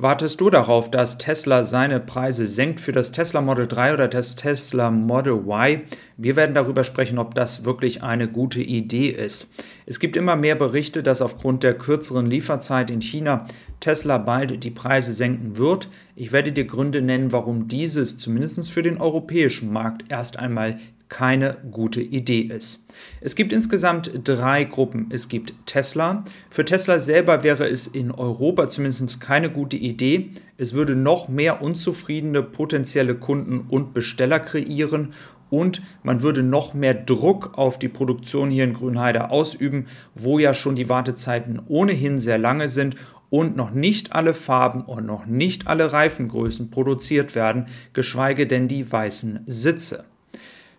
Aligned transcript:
Wartest 0.00 0.40
du 0.40 0.48
darauf, 0.48 0.92
dass 0.92 1.18
Tesla 1.18 1.64
seine 1.64 1.98
Preise 1.98 2.46
senkt 2.46 2.80
für 2.80 2.92
das 2.92 3.10
Tesla 3.10 3.40
Model 3.40 3.66
3 3.66 3.94
oder 3.94 4.06
das 4.06 4.36
Tesla 4.36 4.92
Model 4.92 5.32
Y? 5.44 5.80
Wir 6.16 6.36
werden 6.36 6.54
darüber 6.54 6.84
sprechen, 6.84 7.18
ob 7.18 7.34
das 7.34 7.64
wirklich 7.64 8.00
eine 8.04 8.28
gute 8.28 8.62
Idee 8.62 9.08
ist. 9.08 9.48
Es 9.86 9.98
gibt 9.98 10.16
immer 10.16 10.36
mehr 10.36 10.54
Berichte, 10.54 11.02
dass 11.02 11.20
aufgrund 11.20 11.64
der 11.64 11.74
kürzeren 11.74 12.26
Lieferzeit 12.26 12.90
in 12.90 13.02
China 13.02 13.48
Tesla 13.80 14.18
bald 14.18 14.62
die 14.62 14.70
Preise 14.70 15.12
senken 15.14 15.58
wird. 15.58 15.88
Ich 16.14 16.30
werde 16.30 16.52
dir 16.52 16.66
Gründe 16.66 17.02
nennen, 17.02 17.32
warum 17.32 17.66
dieses 17.66 18.16
zumindest 18.18 18.70
für 18.70 18.82
den 18.82 19.00
europäischen 19.00 19.72
Markt 19.72 20.04
erst 20.08 20.38
einmal 20.38 20.78
keine 21.08 21.56
gute 21.70 22.00
Idee 22.00 22.40
ist. 22.40 22.84
Es 23.20 23.34
gibt 23.34 23.52
insgesamt 23.52 24.10
drei 24.24 24.64
Gruppen. 24.64 25.06
Es 25.10 25.28
gibt 25.28 25.54
Tesla. 25.66 26.24
Für 26.50 26.64
Tesla 26.64 26.98
selber 26.98 27.42
wäre 27.42 27.68
es 27.68 27.86
in 27.86 28.10
Europa 28.10 28.68
zumindest 28.68 29.20
keine 29.20 29.50
gute 29.50 29.76
Idee. 29.76 30.30
Es 30.56 30.74
würde 30.74 30.96
noch 30.96 31.28
mehr 31.28 31.62
unzufriedene 31.62 32.42
potenzielle 32.42 33.14
Kunden 33.14 33.60
und 33.68 33.94
Besteller 33.94 34.40
kreieren 34.40 35.14
und 35.50 35.82
man 36.02 36.22
würde 36.22 36.42
noch 36.42 36.74
mehr 36.74 36.94
Druck 36.94 37.56
auf 37.56 37.78
die 37.78 37.88
Produktion 37.88 38.50
hier 38.50 38.64
in 38.64 38.74
Grünheide 38.74 39.30
ausüben, 39.30 39.86
wo 40.14 40.38
ja 40.38 40.52
schon 40.52 40.76
die 40.76 40.88
Wartezeiten 40.88 41.60
ohnehin 41.68 42.18
sehr 42.18 42.38
lange 42.38 42.68
sind 42.68 42.96
und 43.30 43.56
noch 43.56 43.70
nicht 43.70 44.12
alle 44.12 44.34
Farben 44.34 44.82
und 44.82 45.06
noch 45.06 45.26
nicht 45.26 45.66
alle 45.66 45.92
Reifengrößen 45.92 46.70
produziert 46.70 47.34
werden, 47.34 47.66
geschweige 47.92 48.46
denn 48.46 48.68
die 48.68 48.90
weißen 48.90 49.40
Sitze. 49.46 50.04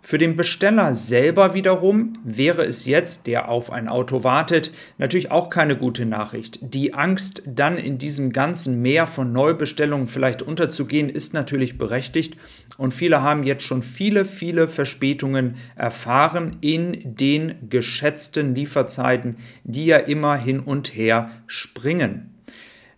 Für 0.01 0.17
den 0.17 0.37
Besteller 0.37 0.93
selber 0.93 1.53
wiederum 1.53 2.13
wäre 2.23 2.65
es 2.65 2.85
jetzt, 2.85 3.27
der 3.27 3.49
auf 3.49 3.69
ein 3.71 3.89
Auto 3.89 4.23
wartet, 4.23 4.71
natürlich 4.97 5.29
auch 5.29 5.49
keine 5.49 5.75
gute 5.75 6.05
Nachricht. 6.05 6.59
Die 6.61 6.93
Angst, 6.93 7.43
dann 7.45 7.77
in 7.77 7.97
diesem 7.97 8.31
ganzen 8.31 8.81
Meer 8.81 9.07
von 9.07 9.33
Neubestellungen 9.33 10.07
vielleicht 10.07 10.41
unterzugehen, 10.41 11.09
ist 11.09 11.33
natürlich 11.33 11.77
berechtigt 11.77 12.37
und 12.77 12.93
viele 12.93 13.21
haben 13.21 13.43
jetzt 13.43 13.63
schon 13.63 13.83
viele, 13.83 14.23
viele 14.23 14.69
Verspätungen 14.69 15.55
erfahren 15.75 16.57
in 16.61 17.15
den 17.15 17.69
geschätzten 17.69 18.55
Lieferzeiten, 18.55 19.35
die 19.65 19.85
ja 19.85 19.97
immer 19.97 20.37
hin 20.37 20.61
und 20.61 20.95
her 20.95 21.29
springen. 21.45 22.38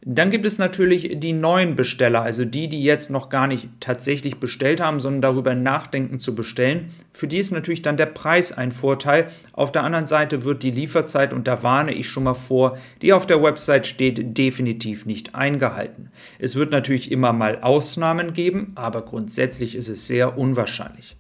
Dann 0.04 0.32
gibt 0.32 0.48
es 0.48 0.58
natürlich 0.58 1.20
die 1.20 1.32
neuen 1.32 1.76
Besteller, 1.76 2.24
also 2.24 2.44
die, 2.44 2.68
die 2.68 2.84
jetzt 2.84 3.12
noch 3.12 3.30
gar 3.30 3.46
nicht 3.46 3.70
tatsächlich 3.80 4.40
bestellt 4.40 4.82
haben, 4.82 5.00
sondern 5.00 5.22
darüber 5.22 5.54
nachdenken 5.54 6.18
zu 6.18 6.34
bestellen. 6.34 6.90
Für 7.14 7.28
die 7.28 7.38
ist 7.38 7.52
natürlich 7.52 7.84
dann 7.84 7.98
der 7.98 8.08
Preis 8.08 8.52
ein 8.52 8.72
Vorteil. 8.72 9.30
Auf 9.54 9.72
der 9.72 9.84
anderen 9.84 10.08
Seite 10.08 10.44
wird 10.44 10.64
die 10.64 10.72
Lieferzeit, 10.72 11.34
und 11.34 11.48
da 11.48 11.62
warne 11.62 11.94
ich 11.94 12.10
schon 12.10 12.24
mal 12.24 12.34
vor, 12.34 12.80
die 13.04 13.14
auf 13.14 13.28
der 13.28 13.44
Website 13.44 13.86
steht, 13.86 14.36
definitiv 14.40 15.06
nicht 15.06 15.36
eingehalten. 15.36 16.10
Es 16.40 16.56
wird 16.56 16.72
natürlich 16.72 17.12
immer 17.12 17.32
mal 17.32 17.60
Ausnahmen 17.62 18.34
geben, 18.34 18.72
aber 18.74 19.04
grundsätzlich 19.04 19.76
ist 19.76 19.88
es 19.88 20.08
sehr 20.08 20.36
unwahrscheinlich. 20.36 21.16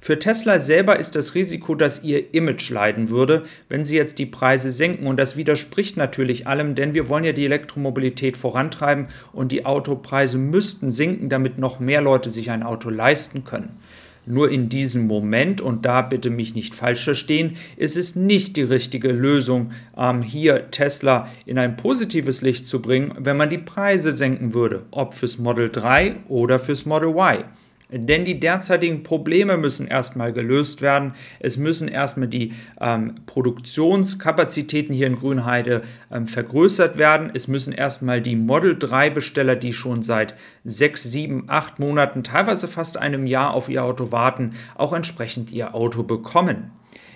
Für 0.00 0.18
Tesla 0.18 0.58
selber 0.58 0.98
ist 0.98 1.16
das 1.16 1.34
Risiko, 1.34 1.74
dass 1.74 2.02
ihr 2.04 2.34
Image 2.34 2.70
leiden 2.70 3.10
würde, 3.10 3.44
wenn 3.68 3.84
sie 3.84 3.96
jetzt 3.96 4.18
die 4.18 4.26
Preise 4.26 4.70
senken. 4.70 5.06
Und 5.06 5.16
das 5.16 5.36
widerspricht 5.36 5.96
natürlich 5.96 6.46
allem, 6.46 6.74
denn 6.74 6.94
wir 6.94 7.08
wollen 7.08 7.24
ja 7.24 7.32
die 7.32 7.44
Elektromobilität 7.44 8.36
vorantreiben 8.36 9.08
und 9.32 9.52
die 9.52 9.66
Autopreise 9.66 10.38
müssten 10.38 10.90
sinken, 10.90 11.28
damit 11.28 11.58
noch 11.58 11.80
mehr 11.80 12.00
Leute 12.00 12.30
sich 12.30 12.50
ein 12.50 12.62
Auto 12.62 12.90
leisten 12.90 13.44
können. 13.44 13.80
Nur 14.28 14.50
in 14.50 14.68
diesem 14.68 15.06
Moment, 15.06 15.60
und 15.60 15.86
da 15.86 16.02
bitte 16.02 16.30
mich 16.30 16.56
nicht 16.56 16.74
falsch 16.74 17.04
verstehen, 17.04 17.56
ist 17.76 17.96
es 17.96 18.16
nicht 18.16 18.56
die 18.56 18.62
richtige 18.62 19.12
Lösung, 19.12 19.70
ähm, 19.96 20.20
hier 20.20 20.72
Tesla 20.72 21.28
in 21.46 21.58
ein 21.58 21.76
positives 21.76 22.42
Licht 22.42 22.66
zu 22.66 22.82
bringen, 22.82 23.14
wenn 23.18 23.36
man 23.36 23.50
die 23.50 23.58
Preise 23.58 24.10
senken 24.10 24.52
würde, 24.52 24.82
ob 24.90 25.14
fürs 25.14 25.38
Model 25.38 25.70
3 25.70 26.16
oder 26.28 26.58
fürs 26.58 26.86
Model 26.86 27.10
Y. 27.10 27.44
Denn 27.88 28.24
die 28.24 28.40
derzeitigen 28.40 29.04
Probleme 29.04 29.56
müssen 29.56 29.86
erstmal 29.86 30.32
gelöst 30.32 30.82
werden. 30.82 31.14
Es 31.38 31.56
müssen 31.56 31.86
erstmal 31.86 32.26
die 32.26 32.52
ähm, 32.80 33.14
Produktionskapazitäten 33.26 34.92
hier 34.92 35.06
in 35.06 35.16
Grünheide 35.16 35.82
ähm, 36.10 36.26
vergrößert 36.26 36.98
werden. 36.98 37.30
Es 37.32 37.46
müssen 37.46 37.72
erstmal 37.72 38.20
die 38.20 38.34
Model 38.34 38.76
3 38.76 39.10
Besteller, 39.10 39.54
die 39.54 39.72
schon 39.72 40.02
seit 40.02 40.34
sechs, 40.64 41.04
sieben, 41.04 41.44
acht 41.46 41.78
Monaten, 41.78 42.24
teilweise 42.24 42.66
fast 42.66 42.98
einem 42.98 43.26
Jahr 43.26 43.54
auf 43.54 43.68
ihr 43.68 43.84
Auto 43.84 44.10
warten, 44.10 44.54
auch 44.74 44.92
entsprechend 44.92 45.52
ihr 45.52 45.74
Auto 45.74 46.02
bekommen. 46.02 46.72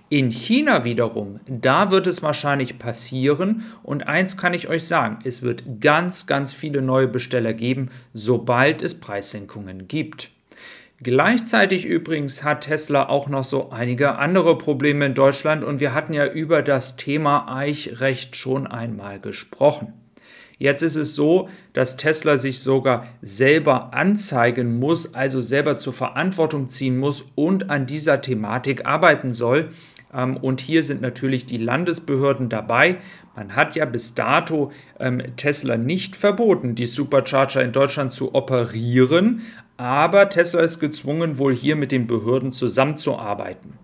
In 0.08 0.30
China 0.30 0.82
wiederum, 0.82 1.38
da 1.46 1.92
wird 1.92 2.08
es 2.08 2.20
wahrscheinlich 2.20 2.80
passieren 2.80 3.62
und 3.84 4.08
eins 4.08 4.36
kann 4.36 4.54
ich 4.54 4.68
euch 4.68 4.84
sagen, 4.84 5.20
es 5.22 5.42
wird 5.42 5.62
ganz, 5.80 6.26
ganz 6.26 6.52
viele 6.52 6.82
neue 6.82 7.06
Besteller 7.06 7.54
geben, 7.54 7.90
sobald 8.12 8.82
es 8.82 8.98
Preissenkungen 8.98 9.86
gibt. 9.86 10.30
Gleichzeitig 11.02 11.86
übrigens 11.86 12.44
hat 12.44 12.62
Tesla 12.64 13.08
auch 13.08 13.30
noch 13.30 13.44
so 13.44 13.70
einige 13.70 14.18
andere 14.18 14.58
Probleme 14.58 15.06
in 15.06 15.14
Deutschland 15.14 15.64
und 15.64 15.80
wir 15.80 15.94
hatten 15.94 16.12
ja 16.12 16.26
über 16.26 16.60
das 16.60 16.96
Thema 16.96 17.46
Eichrecht 17.48 18.36
schon 18.36 18.66
einmal 18.66 19.18
gesprochen. 19.18 19.94
Jetzt 20.58 20.82
ist 20.82 20.96
es 20.96 21.14
so, 21.14 21.48
dass 21.72 21.96
Tesla 21.96 22.36
sich 22.36 22.60
sogar 22.60 23.06
selber 23.22 23.94
anzeigen 23.94 24.78
muss, 24.78 25.14
also 25.14 25.40
selber 25.40 25.78
zur 25.78 25.94
Verantwortung 25.94 26.68
ziehen 26.68 26.98
muss 26.98 27.24
und 27.34 27.70
an 27.70 27.86
dieser 27.86 28.20
Thematik 28.20 28.84
arbeiten 28.84 29.32
soll. 29.32 29.70
Ähm, 30.14 30.36
und 30.36 30.60
hier 30.60 30.82
sind 30.82 31.00
natürlich 31.00 31.46
die 31.46 31.58
Landesbehörden 31.58 32.48
dabei. 32.48 32.96
Man 33.36 33.56
hat 33.56 33.76
ja 33.76 33.84
bis 33.84 34.14
dato 34.14 34.72
ähm, 34.98 35.22
Tesla 35.36 35.76
nicht 35.76 36.16
verboten, 36.16 36.74
die 36.74 36.86
Supercharger 36.86 37.62
in 37.62 37.72
Deutschland 37.72 38.12
zu 38.12 38.34
operieren, 38.34 39.42
aber 39.76 40.28
Tesla 40.28 40.60
ist 40.60 40.78
gezwungen, 40.78 41.38
wohl 41.38 41.54
hier 41.54 41.74
mit 41.74 41.90
den 41.90 42.06
Behörden 42.06 42.52
zusammenzuarbeiten. 42.52 43.78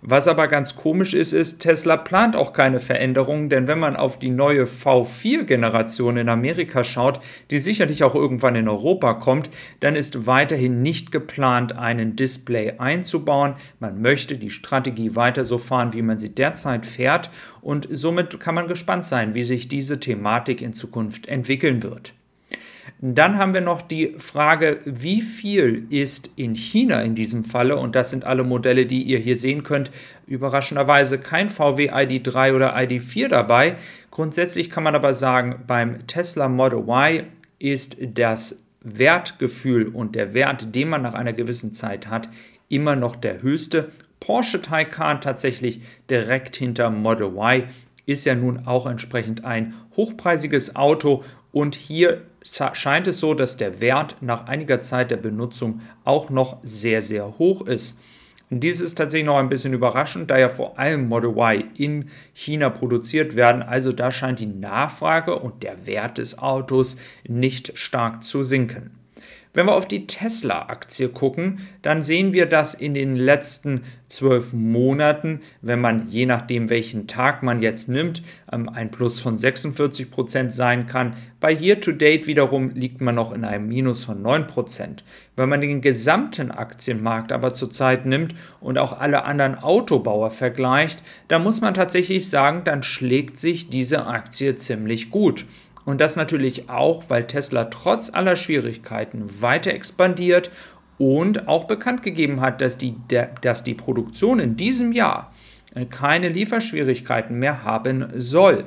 Was 0.00 0.28
aber 0.28 0.46
ganz 0.46 0.76
komisch 0.76 1.12
ist, 1.12 1.32
ist, 1.32 1.58
Tesla 1.58 1.96
plant 1.96 2.36
auch 2.36 2.52
keine 2.52 2.78
Veränderungen, 2.78 3.48
denn 3.48 3.66
wenn 3.66 3.80
man 3.80 3.96
auf 3.96 4.18
die 4.18 4.30
neue 4.30 4.64
V4-Generation 4.64 6.16
in 6.18 6.28
Amerika 6.28 6.84
schaut, 6.84 7.20
die 7.50 7.58
sicherlich 7.58 8.04
auch 8.04 8.14
irgendwann 8.14 8.54
in 8.54 8.68
Europa 8.68 9.14
kommt, 9.14 9.50
dann 9.80 9.96
ist 9.96 10.26
weiterhin 10.26 10.82
nicht 10.82 11.10
geplant, 11.10 11.76
einen 11.76 12.14
Display 12.14 12.74
einzubauen. 12.78 13.54
Man 13.80 14.00
möchte 14.00 14.36
die 14.36 14.50
Strategie 14.50 15.16
weiter 15.16 15.44
so 15.44 15.58
fahren, 15.58 15.92
wie 15.92 16.02
man 16.02 16.18
sie 16.18 16.32
derzeit 16.32 16.86
fährt 16.86 17.30
und 17.60 17.88
somit 17.90 18.38
kann 18.38 18.54
man 18.54 18.68
gespannt 18.68 19.04
sein, 19.04 19.34
wie 19.34 19.42
sich 19.42 19.66
diese 19.66 19.98
Thematik 19.98 20.62
in 20.62 20.72
Zukunft 20.72 21.26
entwickeln 21.26 21.82
wird. 21.82 22.14
Dann 23.00 23.38
haben 23.38 23.54
wir 23.54 23.60
noch 23.60 23.82
die 23.82 24.14
Frage, 24.18 24.80
wie 24.84 25.20
viel 25.20 25.86
ist 25.90 26.30
in 26.36 26.54
China 26.54 27.00
in 27.02 27.14
diesem 27.14 27.44
Falle, 27.44 27.76
und 27.76 27.94
das 27.94 28.10
sind 28.10 28.24
alle 28.24 28.44
Modelle, 28.44 28.86
die 28.86 29.02
ihr 29.02 29.18
hier 29.18 29.36
sehen 29.36 29.62
könnt, 29.62 29.90
überraschenderweise 30.26 31.18
kein 31.18 31.48
VW 31.48 31.90
ID3 31.90 32.54
oder 32.54 32.76
ID4 32.76 33.28
dabei. 33.28 33.76
Grundsätzlich 34.10 34.70
kann 34.70 34.84
man 34.84 34.94
aber 34.94 35.14
sagen, 35.14 35.62
beim 35.66 36.06
Tesla 36.06 36.48
Model 36.48 36.80
Y 36.80 37.24
ist 37.58 37.96
das 38.14 38.64
Wertgefühl 38.80 39.88
und 39.88 40.14
der 40.14 40.34
Wert, 40.34 40.74
den 40.74 40.88
man 40.88 41.02
nach 41.02 41.14
einer 41.14 41.32
gewissen 41.32 41.72
Zeit 41.72 42.08
hat, 42.08 42.28
immer 42.68 42.96
noch 42.96 43.16
der 43.16 43.42
höchste. 43.42 43.90
Porsche 44.20 44.60
Taycan 44.60 45.20
tatsächlich 45.20 45.80
direkt 46.10 46.56
hinter 46.56 46.90
Model 46.90 47.28
Y 47.36 47.64
ist 48.06 48.24
ja 48.24 48.34
nun 48.34 48.66
auch 48.66 48.86
entsprechend 48.86 49.44
ein 49.44 49.74
hochpreisiges 49.96 50.76
Auto 50.76 51.24
und 51.52 51.74
hier 51.74 52.22
scheint 52.44 53.06
es 53.06 53.18
so, 53.18 53.34
dass 53.34 53.56
der 53.56 53.80
Wert 53.80 54.16
nach 54.20 54.46
einiger 54.46 54.80
Zeit 54.80 55.10
der 55.10 55.16
Benutzung 55.16 55.80
auch 56.04 56.30
noch 56.30 56.58
sehr, 56.62 57.02
sehr 57.02 57.38
hoch 57.38 57.66
ist. 57.66 57.98
Und 58.50 58.60
dies 58.60 58.80
ist 58.80 58.94
tatsächlich 58.94 59.26
noch 59.26 59.36
ein 59.36 59.50
bisschen 59.50 59.74
überraschend, 59.74 60.30
da 60.30 60.38
ja 60.38 60.48
vor 60.48 60.78
allem 60.78 61.08
Model 61.08 61.30
Y 61.36 61.64
in 61.76 62.08
China 62.32 62.70
produziert 62.70 63.36
werden. 63.36 63.62
Also 63.62 63.92
da 63.92 64.10
scheint 64.10 64.38
die 64.38 64.46
Nachfrage 64.46 65.38
und 65.38 65.62
der 65.62 65.86
Wert 65.86 66.18
des 66.18 66.38
Autos 66.38 66.96
nicht 67.26 67.76
stark 67.78 68.22
zu 68.22 68.42
sinken. 68.42 68.90
Wenn 69.54 69.66
wir 69.66 69.74
auf 69.74 69.88
die 69.88 70.06
Tesla-Aktie 70.06 71.08
gucken, 71.08 71.60
dann 71.82 72.02
sehen 72.02 72.32
wir, 72.32 72.46
dass 72.46 72.74
in 72.74 72.94
den 72.94 73.16
letzten 73.16 73.82
zwölf 74.08 74.52
Monaten, 74.52 75.40
wenn 75.62 75.80
man 75.80 76.08
je 76.08 76.26
nachdem, 76.26 76.70
welchen 76.70 77.06
Tag 77.06 77.42
man 77.42 77.60
jetzt 77.60 77.88
nimmt, 77.88 78.22
ähm, 78.52 78.68
ein 78.68 78.90
Plus 78.90 79.20
von 79.20 79.36
46 79.36 80.10
Prozent 80.10 80.52
sein 80.52 80.86
kann. 80.86 81.14
Bei 81.40 81.52
Year 81.52 81.80
to 81.80 81.92
Date 81.92 82.26
wiederum 82.26 82.70
liegt 82.70 83.00
man 83.00 83.14
noch 83.14 83.32
in 83.32 83.44
einem 83.44 83.68
Minus 83.68 84.04
von 84.04 84.22
9%. 84.22 85.04
Wenn 85.36 85.48
man 85.48 85.60
den 85.60 85.82
gesamten 85.82 86.50
Aktienmarkt 86.50 87.32
aber 87.32 87.54
zurzeit 87.54 88.06
nimmt 88.06 88.34
und 88.60 88.78
auch 88.78 88.98
alle 88.98 89.24
anderen 89.24 89.56
Autobauer 89.56 90.30
vergleicht, 90.30 91.02
dann 91.28 91.42
muss 91.42 91.60
man 91.60 91.74
tatsächlich 91.74 92.28
sagen, 92.28 92.62
dann 92.64 92.82
schlägt 92.82 93.38
sich 93.38 93.68
diese 93.68 94.06
Aktie 94.06 94.56
ziemlich 94.56 95.10
gut. 95.10 95.46
Und 95.88 96.02
das 96.02 96.16
natürlich 96.16 96.68
auch, 96.68 97.04
weil 97.08 97.26
Tesla 97.26 97.64
trotz 97.64 98.12
aller 98.12 98.36
Schwierigkeiten 98.36 99.24
weiter 99.40 99.72
expandiert 99.72 100.50
und 100.98 101.48
auch 101.48 101.64
bekannt 101.64 102.02
gegeben 102.02 102.42
hat, 102.42 102.60
dass 102.60 102.76
die, 102.76 102.94
dass 103.40 103.64
die 103.64 103.72
Produktion 103.72 104.38
in 104.38 104.54
diesem 104.54 104.92
Jahr 104.92 105.32
äh, 105.74 105.86
keine 105.86 106.28
Lieferschwierigkeiten 106.28 107.38
mehr 107.38 107.64
haben 107.64 108.08
soll. 108.16 108.66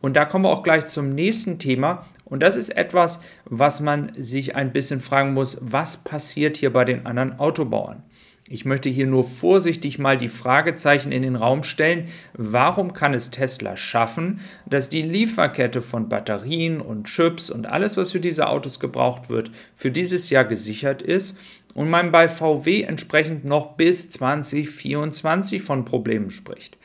Und 0.00 0.16
da 0.16 0.24
kommen 0.24 0.46
wir 0.46 0.52
auch 0.52 0.62
gleich 0.62 0.86
zum 0.86 1.14
nächsten 1.14 1.58
Thema. 1.58 2.06
Und 2.24 2.42
das 2.42 2.56
ist 2.56 2.70
etwas, 2.70 3.20
was 3.44 3.80
man 3.80 4.12
sich 4.14 4.56
ein 4.56 4.72
bisschen 4.72 5.02
fragen 5.02 5.34
muss, 5.34 5.58
was 5.60 5.98
passiert 5.98 6.56
hier 6.56 6.72
bei 6.72 6.86
den 6.86 7.04
anderen 7.04 7.38
Autobauern? 7.38 8.02
Ich 8.46 8.66
möchte 8.66 8.90
hier 8.90 9.06
nur 9.06 9.24
vorsichtig 9.24 9.98
mal 9.98 10.18
die 10.18 10.28
Fragezeichen 10.28 11.12
in 11.12 11.22
den 11.22 11.34
Raum 11.34 11.62
stellen, 11.62 12.08
warum 12.34 12.92
kann 12.92 13.14
es 13.14 13.30
Tesla 13.30 13.74
schaffen, 13.74 14.40
dass 14.66 14.90
die 14.90 15.00
Lieferkette 15.00 15.80
von 15.80 16.10
Batterien 16.10 16.82
und 16.82 17.06
Chips 17.06 17.48
und 17.48 17.64
alles, 17.64 17.96
was 17.96 18.12
für 18.12 18.20
diese 18.20 18.48
Autos 18.48 18.80
gebraucht 18.80 19.30
wird, 19.30 19.50
für 19.74 19.90
dieses 19.90 20.28
Jahr 20.28 20.44
gesichert 20.44 21.00
ist 21.00 21.38
und 21.72 21.88
man 21.88 22.12
bei 22.12 22.28
VW 22.28 22.82
entsprechend 22.82 23.46
noch 23.46 23.76
bis 23.76 24.10
2024 24.10 25.62
von 25.62 25.86
Problemen 25.86 26.30
spricht. 26.30 26.76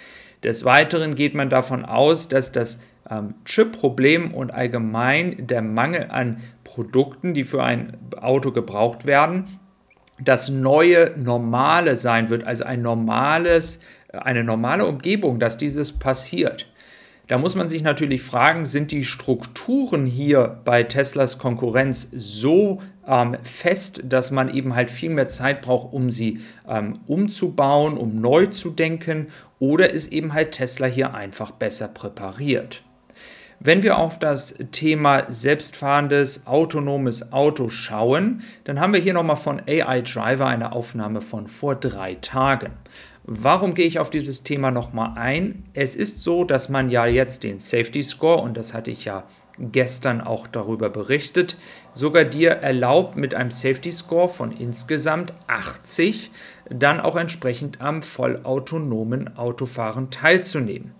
Des 0.44 0.63
Weiteren 0.63 1.15
geht 1.15 1.33
man 1.33 1.50
davon 1.50 1.83
aus, 1.83 2.29
dass 2.29 2.53
das 2.53 2.79
ähm, 3.09 3.33
Chip-Problem 3.44 4.33
und 4.33 4.51
allgemein 4.51 5.45
der 5.47 5.61
Mangel 5.61 6.07
an 6.09 6.39
Produkten, 6.63 7.33
die 7.33 7.44
für 7.44 7.63
ein 7.63 7.97
Auto 8.15 8.53
gebraucht 8.53 9.06
werden, 9.06 9.59
das 10.24 10.50
neue 10.50 11.13
Normale 11.18 11.95
sein 11.95 12.30
wird, 12.30 12.45
also 12.45 12.63
ein 12.63 12.81
normales, 12.81 13.80
eine 14.12 14.44
normale 14.44 14.86
Umgebung, 14.86 15.39
dass 15.39 15.57
dieses 15.57 15.92
passiert. 15.92 16.68
Da 17.27 17.38
muss 17.38 17.56
man 17.56 17.68
sich 17.68 17.83
natürlich 17.83 18.24
fragen, 18.24 18.66
sind 18.66 18.92
die 18.92 19.06
Strukturen 19.06 20.07
hier 20.07 20.62
bei 20.66 20.81
Teslas 20.81 21.38
Konkurrenz 21.38 22.10
so 22.12 22.81
ähm, 23.07 23.38
fest, 23.44 24.01
dass 24.06 24.31
man 24.31 24.51
eben 24.51 24.74
halt 24.75 24.89
viel 24.89 25.12
mehr 25.12 25.27
Zeit 25.27 25.62
braucht, 25.62 25.94
um 25.94 26.10
sie 26.10 26.39
ähm, 26.68 27.00
umzubauen, 27.06 27.98
um 27.98 28.19
neu 28.19 28.48
zu 28.48 28.71
denken, 28.71 29.27
oder 29.60 29.92
ist 29.92 30.12
eben 30.12 30.33
halt 30.33 30.54
Tesla 30.54 30.88
hier 30.88 31.13
einfach 31.13 31.51
besser 31.51 31.88
präpariert? 31.89 32.83
Wenn 33.61 33.83
wir 33.83 33.97
auf 33.97 34.17
das 34.17 34.56
Thema 34.71 35.25
selbstfahrendes, 35.29 36.47
autonomes 36.47 37.33
Auto 37.33 37.67
schauen, 37.67 38.41
dann 38.63 38.79
haben 38.79 38.94
wir 38.94 39.01
hier 39.01 39.13
nochmal 39.13 39.35
von 39.35 39.61
AI 39.67 40.01
Driver 40.01 40.45
eine 40.45 40.71
Aufnahme 40.71 41.19
von 41.19 41.50
vor 41.50 41.75
drei 41.75 42.15
Tagen. 42.15 42.71
Warum 43.25 43.73
gehe 43.73 43.85
ich 43.85 44.00
auf 44.00 44.09
dieses 44.09 44.44
Thema 44.44 44.71
nochmal 44.71 45.17
ein? 45.17 45.65
Es 45.73 45.97
ist 45.97 46.23
so, 46.23 46.45
dass 46.45 46.69
man 46.69 46.89
ja 46.89 47.06
jetzt 47.06 47.44
den 47.44 47.59
Safety 47.59 48.01
Score, 48.01 48.41
und 48.41 48.56
das 48.56 48.73
hatte 48.73 48.91
ich 48.91 49.03
ja 49.03 49.25
gestern 49.59 50.21
auch 50.21 50.47
darüber 50.47 50.89
berichtet, 50.89 51.57
sogar 51.91 52.23
dir 52.23 52.51
erlaubt, 52.51 53.17
mit 53.17 53.35
einem 53.35 53.51
Safety 53.51 53.91
Score 53.91 54.29
von 54.29 54.53
insgesamt 54.53 55.33
80 55.47 56.31
dann 56.69 57.01
auch 57.01 57.17
entsprechend 57.17 57.81
am 57.81 58.03
vollautonomen 58.03 59.35
Autofahren 59.35 60.11
teilzunehmen. 60.11 60.94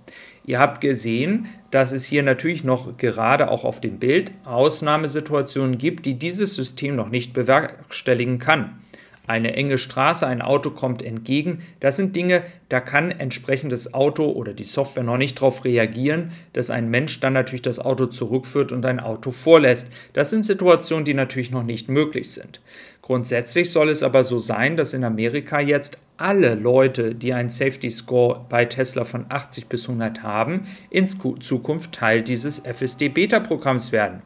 Ihr 0.50 0.58
habt 0.58 0.82
gesehen, 0.82 1.46
dass 1.70 1.92
es 1.92 2.06
hier 2.06 2.24
natürlich 2.24 2.64
noch 2.64 2.98
gerade 2.98 3.52
auch 3.52 3.66
auf 3.66 3.82
dem 3.82 4.00
Bild 4.00 4.32
Ausnahmesituationen 4.46 5.78
gibt, 5.78 6.08
die 6.08 6.16
dieses 6.16 6.56
System 6.56 6.96
noch 6.96 7.10
nicht 7.10 7.34
bewerkstelligen 7.34 8.40
kann. 8.40 8.82
Eine 9.28 9.54
enge 9.54 9.78
Straße, 9.78 10.26
ein 10.26 10.42
Auto 10.42 10.72
kommt 10.72 11.04
entgegen, 11.04 11.62
das 11.82 11.98
sind 11.98 12.16
Dinge, 12.16 12.42
da 12.68 12.80
kann 12.80 13.12
entsprechendes 13.12 13.94
Auto 13.94 14.26
oder 14.32 14.54
die 14.54 14.64
Software 14.64 15.04
noch 15.04 15.18
nicht 15.18 15.38
darauf 15.38 15.66
reagieren, 15.66 16.32
dass 16.54 16.72
ein 16.72 16.90
Mensch 16.90 17.20
dann 17.20 17.34
natürlich 17.34 17.62
das 17.62 17.78
Auto 17.78 18.08
zurückführt 18.08 18.72
und 18.72 18.84
ein 18.88 19.00
Auto 19.00 19.30
vorlässt. 19.30 19.92
Das 20.14 20.32
sind 20.32 20.48
Situationen, 20.48 21.06
die 21.06 21.14
natürlich 21.14 21.52
noch 21.52 21.62
nicht 21.62 21.90
möglich 21.90 22.32
sind. 22.32 22.60
Grundsätzlich 23.04 23.72
soll 23.72 23.90
es 23.90 24.02
aber 24.02 24.24
so 24.24 24.40
sein, 24.40 24.78
dass 24.78 24.96
in 24.96 25.04
Amerika 25.04 25.60
jetzt 25.60 26.00
alle 26.20 26.56
Leute, 26.56 27.16
die 27.16 27.34
einen 27.34 27.50
Safety 27.50 27.90
Score 27.90 28.46
bei 28.50 28.66
Tesla 28.66 29.06
von 29.06 29.26
80 29.30 29.68
bis 29.68 29.88
100 29.88 30.22
haben, 30.22 30.68
in 30.90 31.08
Zukunft 31.08 31.94
Teil 31.94 32.22
dieses 32.22 32.60
FSD-Beta-Programms 32.60 33.92
werden. 33.92 34.22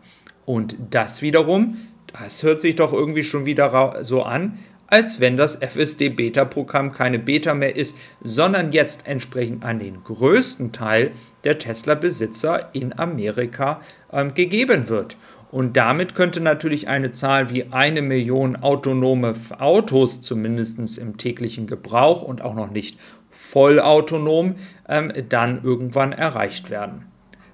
Und 0.45 0.75
das 0.89 1.21
wiederum, 1.21 1.77
das 2.07 2.43
hört 2.43 2.61
sich 2.61 2.75
doch 2.75 2.93
irgendwie 2.93 3.23
schon 3.23 3.45
wieder 3.45 4.03
so 4.03 4.23
an, 4.23 4.59
als 4.87 5.19
wenn 5.19 5.37
das 5.37 5.55
FSD-Beta-Programm 5.55 6.91
keine 6.91 7.19
Beta 7.19 7.53
mehr 7.53 7.75
ist, 7.75 7.97
sondern 8.21 8.71
jetzt 8.71 9.07
entsprechend 9.07 9.63
an 9.63 9.79
den 9.79 10.03
größten 10.03 10.71
Teil 10.71 11.11
der 11.43 11.57
Tesla-Besitzer 11.57 12.69
in 12.73 12.97
Amerika 12.97 13.81
ähm, 14.11 14.33
gegeben 14.33 14.89
wird. 14.89 15.17
Und 15.53 15.77
damit 15.77 16.15
könnte 16.15 16.41
natürlich 16.41 16.87
eine 16.87 17.11
Zahl 17.11 17.51
wie 17.51 17.71
eine 17.71 18.01
Million 18.01 18.55
autonome 18.55 19.35
Autos, 19.59 20.19
zumindest 20.19 20.97
im 20.97 21.17
täglichen 21.17 21.67
Gebrauch 21.67 22.23
und 22.23 22.41
auch 22.41 22.55
noch 22.55 22.71
nicht 22.71 22.99
vollautonom, 23.29 24.55
ähm, 24.89 25.13
dann 25.29 25.63
irgendwann 25.63 26.11
erreicht 26.11 26.71
werden. 26.71 27.05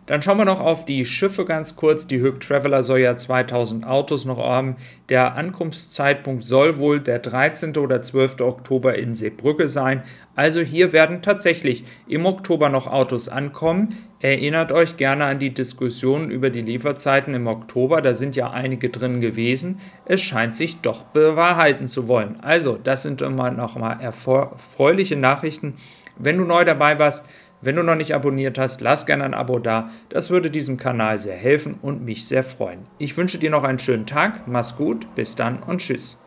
Dann 0.10 0.24
schauen 0.24 0.40
wir 0.40 0.46
noch 0.46 0.60
auf 0.60 0.86
die 0.86 1.06
Schiffe 1.06 1.46
ganz 1.46 1.76
kurz. 1.76 2.08
Die 2.08 2.20
Höck 2.20 2.40
Traveler 2.40 2.82
soll 2.82 3.02
ja 3.02 3.16
2000 3.16 3.86
Autos 3.86 4.26
noch 4.26 4.40
haben. 4.40 4.76
Der 5.08 5.36
Ankunftszeitpunkt 5.36 6.44
soll 6.44 6.80
wohl 6.80 7.00
der 7.00 7.20
13. 7.20 7.78
oder 7.78 8.02
12. 8.02 8.42
Oktober 8.42 8.96
in 8.96 9.14
Seebrücke 9.14 9.68
sein. 9.68 10.02
Also 10.36 10.62
hier 10.62 10.94
werden 10.94 11.22
tatsächlich 11.22 11.84
im 12.08 12.26
Oktober 12.26 12.70
noch 12.70 12.88
Autos 12.88 13.30
ankommen. 13.30 13.98
Erinnert 14.20 14.72
euch 14.72 14.98
gerne 14.98 15.26
an 15.26 15.38
die 15.38 15.54
Diskussion 15.54 16.32
über 16.32 16.50
die 16.50 16.64
Lieferzeiten 16.64 17.36
im 17.36 17.46
Oktober. 17.46 18.02
Da 18.02 18.16
sind 18.16 18.36
ja 18.36 18.50
einige 18.50 18.90
drin 18.90 19.22
gewesen. 19.22 19.80
Es 20.06 20.22
scheint 20.22 20.56
sich 20.56 20.82
doch 20.82 21.04
bewahrheiten 21.04 21.88
zu 21.88 22.08
wollen. 22.08 22.40
Also, 22.42 22.80
das 22.84 23.04
sind 23.04 23.22
immer 23.22 23.52
noch 23.52 23.78
mal 23.78 24.02
erfreuliche 24.02 25.18
Nachrichten. 25.18 25.76
Wenn 26.18 26.38
du 26.38 26.46
neu 26.46 26.66
dabei 26.66 26.98
warst, 26.98 27.24
wenn 27.62 27.76
du 27.76 27.84
noch 27.84 27.96
nicht 27.96 28.14
abonniert 28.14 28.58
hast, 28.58 28.82
lass 28.82 29.06
gerne 29.06 29.26
ein 29.26 29.34
Abo 29.34 29.60
da. 29.60 29.90
Das 30.10 30.30
würde 30.30 30.50
diesem 30.50 30.78
Kanal 30.78 31.18
sehr 31.18 31.36
helfen 31.36 31.76
und 31.82 32.04
mich 32.04 32.28
sehr 32.28 32.44
freuen. 32.44 32.88
Ich 32.98 33.18
wünsche 33.18 33.38
dir 33.38 33.50
noch 33.50 33.64
einen 33.64 33.80
schönen 33.80 34.06
Tag. 34.06 34.48
Mach's 34.48 34.78
gut. 34.78 35.14
Bis 35.16 35.36
dann 35.36 35.62
und 35.64 35.80
tschüss. 35.82 36.20